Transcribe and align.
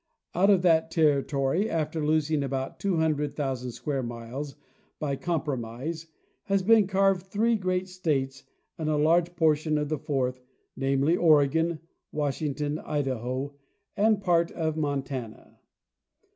Out 0.33 0.49
of 0.49 0.63
that 0.63 0.89
territory, 0.89 1.69
after 1.69 2.03
losing 2.03 2.41
about 2.41 2.79
200,000 2.79 3.69
square 3.69 4.01
miles 4.01 4.55
by 4.97 5.15
compromise, 5.15 6.07
has 6.45 6.63
been 6.63 6.87
carved 6.87 7.27
three 7.27 7.55
great 7.55 7.87
states 7.87 8.43
and 8.79 8.89
a 8.89 8.97
large 8.97 9.35
portion 9.35 9.77
of 9.77 9.91
a 9.91 9.99
fourth, 9.99 10.41
namely, 10.75 11.15
Oregon, 11.15 11.81
Washington, 12.11 12.79
Idaho, 12.79 13.53
and 13.95 14.17
a 14.17 14.21
part 14.21 14.49
of 14.53 14.75
Montana. 14.75 15.59